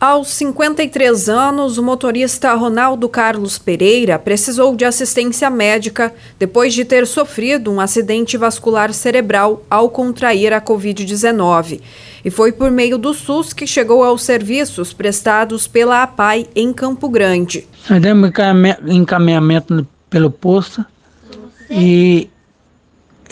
Aos 0.00 0.28
53 0.28 1.28
anos, 1.28 1.76
o 1.76 1.82
motorista 1.82 2.54
Ronaldo 2.54 3.08
Carlos 3.08 3.58
Pereira 3.58 4.16
precisou 4.16 4.76
de 4.76 4.84
assistência 4.84 5.50
médica 5.50 6.14
depois 6.38 6.72
de 6.72 6.84
ter 6.84 7.04
sofrido 7.04 7.72
um 7.72 7.80
acidente 7.80 8.36
vascular 8.36 8.94
cerebral 8.94 9.64
ao 9.68 9.90
contrair 9.90 10.52
a 10.52 10.60
Covid-19. 10.60 11.80
E 12.24 12.30
foi 12.30 12.52
por 12.52 12.70
meio 12.70 12.96
do 12.96 13.12
SUS 13.12 13.52
que 13.52 13.66
chegou 13.66 14.04
aos 14.04 14.22
serviços 14.22 14.92
prestados 14.92 15.66
pela 15.66 16.04
APAI 16.04 16.46
em 16.54 16.72
Campo 16.72 17.08
Grande. 17.08 17.66
Nós 17.90 18.00
demos 18.00 18.30
encaminhamento 18.86 19.84
pelo 20.08 20.30
posto 20.30 20.86
e 21.68 22.30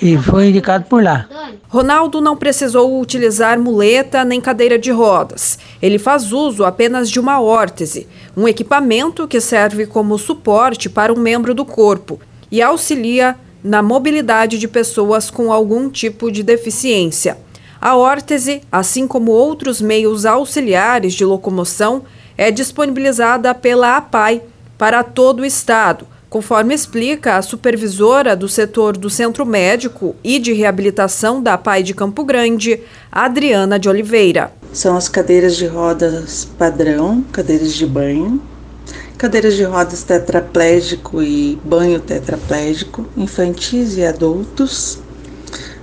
e 0.00 0.18
foi 0.18 0.48
indicado 0.48 0.84
por 0.86 1.02
lá. 1.02 1.26
Ronaldo 1.74 2.20
não 2.20 2.36
precisou 2.36 3.00
utilizar 3.00 3.58
muleta 3.58 4.24
nem 4.24 4.40
cadeira 4.40 4.78
de 4.78 4.92
rodas. 4.92 5.58
Ele 5.82 5.98
faz 5.98 6.32
uso 6.32 6.64
apenas 6.64 7.10
de 7.10 7.18
uma 7.18 7.42
órtese, 7.42 8.06
um 8.36 8.46
equipamento 8.46 9.26
que 9.26 9.40
serve 9.40 9.84
como 9.84 10.16
suporte 10.16 10.88
para 10.88 11.12
um 11.12 11.18
membro 11.18 11.52
do 11.52 11.64
corpo 11.64 12.20
e 12.48 12.62
auxilia 12.62 13.34
na 13.60 13.82
mobilidade 13.82 14.56
de 14.56 14.68
pessoas 14.68 15.32
com 15.32 15.52
algum 15.52 15.90
tipo 15.90 16.30
de 16.30 16.44
deficiência. 16.44 17.38
A 17.80 17.96
órtese, 17.96 18.62
assim 18.70 19.08
como 19.08 19.32
outros 19.32 19.80
meios 19.80 20.24
auxiliares 20.24 21.12
de 21.12 21.24
locomoção, 21.24 22.04
é 22.38 22.52
disponibilizada 22.52 23.52
pela 23.52 23.96
APAI 23.96 24.42
para 24.78 25.02
todo 25.02 25.40
o 25.40 25.44
estado 25.44 26.13
conforme 26.34 26.74
explica 26.74 27.36
a 27.36 27.42
supervisora 27.42 28.34
do 28.34 28.48
setor 28.48 28.96
do 28.96 29.08
Centro 29.08 29.46
Médico 29.46 30.16
e 30.24 30.40
de 30.40 30.52
Reabilitação 30.52 31.40
da 31.40 31.56
PAI 31.56 31.84
de 31.84 31.94
Campo 31.94 32.24
Grande, 32.24 32.80
Adriana 33.12 33.78
de 33.78 33.88
Oliveira. 33.88 34.52
São 34.72 34.96
as 34.96 35.08
cadeiras 35.08 35.54
de 35.54 35.66
rodas 35.68 36.44
padrão, 36.58 37.24
cadeiras 37.30 37.72
de 37.74 37.86
banho, 37.86 38.42
cadeiras 39.16 39.54
de 39.54 39.62
rodas 39.62 40.02
tetraplégico 40.02 41.22
e 41.22 41.56
banho 41.64 42.00
tetraplégico, 42.00 43.06
infantis 43.16 43.96
e 43.96 44.04
adultos. 44.04 44.98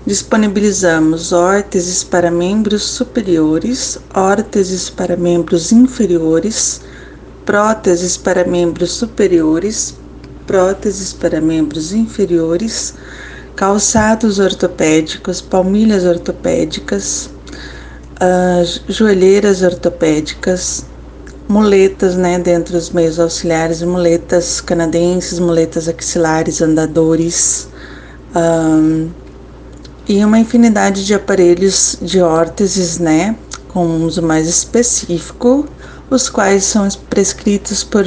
Disponibilizamos 0.05 1.31
órteses 1.31 2.03
para 2.03 2.30
membros 2.30 2.83
superiores, 2.83 3.97
órteses 4.13 4.89
para 4.89 5.15
membros 5.15 5.71
inferiores, 5.71 6.81
próteses 7.45 8.17
para 8.17 8.43
membros 8.43 8.91
superiores, 8.91 10.00
próteses 10.45 11.14
para 11.14 11.39
membros 11.39 11.94
inferiores, 11.94 12.94
calçados 13.56 14.39
ortopédicos, 14.39 15.42
palmilhas 15.42 16.03
ortopédicas, 16.03 17.30
uh, 18.22 18.92
joelheiras 18.92 19.61
ortopédicas, 19.61 20.86
muletas, 21.48 22.16
né, 22.16 22.39
dentro 22.39 22.73
dos 22.73 22.89
meios 22.92 23.20
auxiliares, 23.20 23.81
muletas 23.81 24.61
canadenses, 24.61 25.38
muletas 25.38 25.88
axilares, 25.88 26.61
andadores, 26.61 27.67
um, 28.36 29.09
e 30.08 30.23
uma 30.23 30.39
infinidade 30.39 31.05
de 31.05 31.14
aparelhos 31.14 31.98
de 32.02 32.22
órteses, 32.22 33.00
né, 33.00 33.36
com 33.67 34.03
uso 34.05 34.22
mais 34.22 34.48
específico, 34.48 35.67
os 36.09 36.30
quais 36.30 36.64
são 36.64 36.88
prescritos 37.09 37.83
por, 37.83 38.05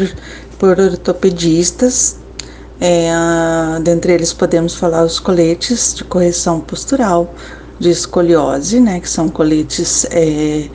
por 0.58 0.78
ortopedistas 0.78 2.23
é, 2.80 3.10
dentre 3.82 4.12
eles 4.12 4.32
podemos 4.32 4.74
falar 4.74 5.04
os 5.04 5.18
coletes 5.18 5.94
de 5.94 6.04
correção 6.04 6.60
postural, 6.60 7.34
de 7.78 7.90
escoliose, 7.90 8.80
né, 8.80 9.00
que 9.00 9.08
são 9.08 9.28
coletes 9.28 10.06
é, 10.10 10.68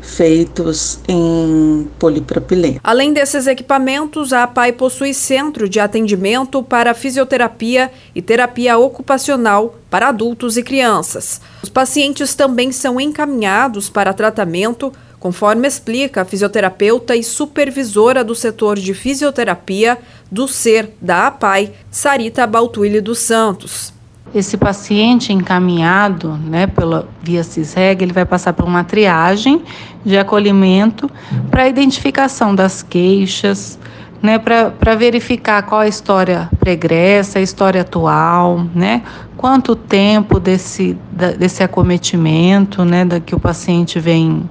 feitos 0.00 0.98
em 1.08 1.88
polipropileno. 1.98 2.80
Além 2.82 3.12
desses 3.12 3.46
equipamentos, 3.46 4.32
a 4.32 4.42
APAI 4.44 4.72
possui 4.72 5.14
centro 5.14 5.68
de 5.68 5.78
atendimento 5.78 6.62
para 6.62 6.94
fisioterapia 6.94 7.90
e 8.14 8.20
terapia 8.20 8.76
ocupacional 8.76 9.76
para 9.88 10.08
adultos 10.08 10.56
e 10.56 10.62
crianças. 10.62 11.40
Os 11.62 11.68
pacientes 11.68 12.34
também 12.34 12.72
são 12.72 13.00
encaminhados 13.00 13.88
para 13.88 14.12
tratamento 14.12 14.92
conforme 15.20 15.68
explica 15.68 16.22
a 16.22 16.24
fisioterapeuta 16.24 17.14
e 17.14 17.22
supervisora 17.22 18.24
do 18.24 18.34
setor 18.34 18.78
de 18.78 18.94
fisioterapia 18.94 19.98
do 20.32 20.48
SER 20.48 20.88
da 21.00 21.26
APAI, 21.26 21.72
Sarita 21.90 22.46
Baltuile 22.46 23.02
dos 23.02 23.18
Santos. 23.18 23.92
Esse 24.34 24.56
paciente 24.56 25.32
encaminhado 25.32 26.38
né, 26.38 26.66
pela 26.66 27.06
via 27.22 27.44
CISREG, 27.44 28.02
ele 28.02 28.12
vai 28.12 28.24
passar 28.24 28.52
por 28.52 28.64
uma 28.64 28.82
triagem 28.82 29.62
de 30.04 30.16
acolhimento 30.16 31.10
para 31.50 31.68
identificação 31.68 32.54
das 32.54 32.82
queixas, 32.82 33.78
né, 34.22 34.38
para 34.38 34.94
verificar 34.94 35.62
qual 35.64 35.80
a 35.80 35.88
história 35.88 36.48
pregressa, 36.60 37.40
a 37.40 37.42
história 37.42 37.80
atual, 37.80 38.64
né, 38.74 39.02
quanto 39.36 39.74
tempo 39.74 40.38
desse, 40.38 40.96
da, 41.10 41.32
desse 41.32 41.62
acometimento 41.62 42.84
né, 42.84 43.04
da 43.04 43.18
que 43.18 43.34
o 43.34 43.40
paciente 43.40 43.98
vem 43.98 44.48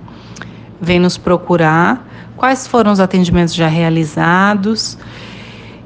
vem 0.82 1.00
nos 1.00 1.18
procurar, 1.18 2.08
quais 2.38 2.68
foram 2.68 2.92
os 2.92 3.00
atendimentos 3.00 3.54
já 3.54 3.68
realizados 3.68 4.98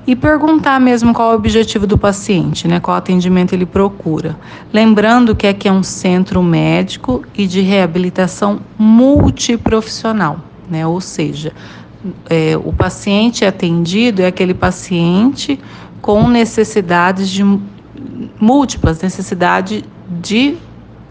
e 0.06 0.16
perguntar 0.16 0.80
mesmo 0.80 1.14
qual 1.14 1.32
é 1.32 1.34
o 1.34 1.38
objetivo 1.38 1.88
do 1.88 1.98
paciente, 1.98 2.68
né? 2.68 2.80
Qual 2.80 2.96
atendimento 2.96 3.54
ele 3.54 3.66
procura. 3.66 4.38
Lembrando 4.72 5.36
que 5.36 5.48
aqui 5.48 5.68
é 5.68 5.72
um 5.72 5.84
centro 5.84 6.44
médico 6.44 7.24
e 7.34 7.48
de 7.48 7.62
reabilitação 7.62 8.60
multiprofissional, 8.78 10.40
né? 10.70 10.86
Ou 10.86 11.00
seja, 11.00 11.54
é, 12.30 12.58
o 12.58 12.74
paciente 12.74 13.46
atendido 13.46 14.22
é 14.22 14.28
aquele 14.28 14.54
paciente 14.54 15.60
com 16.02 16.28
necessidades 16.28 17.30
de 17.30 17.44
múltiplas 18.40 19.02
necessidades 19.02 19.84
de 20.22 20.58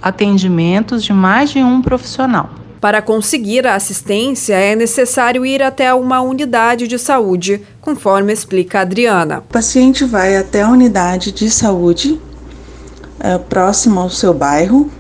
atendimentos 0.03 1.03
de 1.03 1.13
mais 1.15 1.51
de 1.51 1.61
um 1.61 1.81
profissional. 1.81 2.51
Para 2.83 3.01
conseguir 3.01 3.65
a 3.65 3.77
assistência, 3.77 4.55
é 4.55 4.75
necessário 4.75 5.47
ir 5.47 5.63
até 5.63 5.95
uma 5.95 6.21
unidade 6.21 6.89
de 6.89 6.99
saúde, 6.99 7.63
conforme 7.81 8.33
explica 8.33 8.81
a 8.81 8.83
Adriana. 8.83 9.39
O 9.39 9.53
paciente 9.53 10.05
vai 10.05 10.37
até 10.37 10.63
a 10.63 10.69
unidade 10.69 11.31
de 11.31 11.49
saúde 11.49 12.21
é, 13.21 13.39
próximo 13.39 14.01
ao 14.01 14.11
seu 14.11 14.35
bairro, 14.35 14.91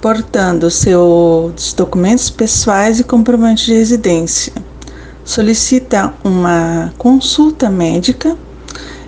portando 0.00 0.68
seus 0.72 1.72
documentos 1.72 2.28
pessoais 2.28 2.98
e 2.98 3.04
comprovante 3.04 3.66
de 3.66 3.74
residência. 3.74 4.52
Solicita 5.24 6.12
uma 6.24 6.92
consulta 6.98 7.70
médica 7.70 8.36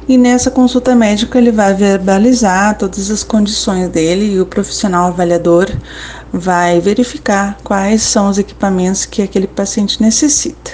e 0.08 0.18
nessa 0.18 0.50
consulta 0.50 0.94
médica 0.94 1.38
ele 1.38 1.50
vai 1.50 1.74
verbalizar 1.74 2.76
todas 2.76 3.10
as 3.10 3.22
condições 3.22 3.88
dele 3.88 4.34
e 4.34 4.40
o 4.40 4.46
profissional 4.46 5.08
avaliador 5.08 5.70
vai 6.32 6.80
verificar 6.80 7.56
quais 7.64 8.02
são 8.02 8.28
os 8.28 8.38
equipamentos 8.38 9.04
que 9.04 9.22
aquele 9.22 9.46
paciente 9.46 10.02
necessita. 10.02 10.72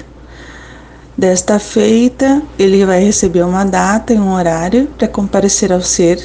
Desta 1.17 1.59
feita, 1.59 2.43
ele 2.59 2.85
vai 2.87 3.05
receber 3.05 3.43
uma 3.43 3.65
data 3.65 4.15
e 4.15 4.19
um 4.19 4.33
horário 4.33 4.89
para 4.97 5.07
comparecer 5.07 5.71
ao 5.71 5.83
ser 5.83 6.19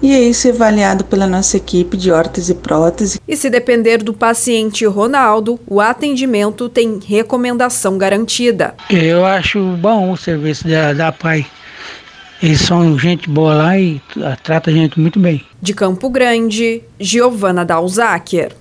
e 0.00 0.14
aí 0.14 0.32
ser 0.32 0.54
avaliado 0.54 1.04
pela 1.04 1.26
nossa 1.26 1.56
equipe 1.56 1.96
de 1.96 2.10
órtese 2.10 2.52
e 2.52 2.54
prótese. 2.54 3.20
E 3.26 3.36
se 3.36 3.50
depender 3.50 3.98
do 3.98 4.14
paciente 4.14 4.86
Ronaldo, 4.86 5.58
o 5.66 5.80
atendimento 5.80 6.68
tem 6.68 6.98
recomendação 7.04 7.98
garantida. 7.98 8.74
Eu 8.88 9.24
acho 9.26 9.60
bom 9.76 10.12
o 10.12 10.16
serviço 10.16 10.66
da, 10.66 10.92
da 10.92 11.12
PAI. 11.12 11.46
Eles 12.42 12.60
são 12.60 12.98
gente 12.98 13.28
boa 13.28 13.54
lá 13.54 13.78
e 13.78 14.00
trata 14.42 14.70
a 14.70 14.72
gente 14.72 14.98
muito 14.98 15.18
bem. 15.18 15.44
De 15.60 15.74
Campo 15.74 16.08
Grande, 16.08 16.82
Giovana 16.98 17.64
Dalzáquer. 17.64 18.52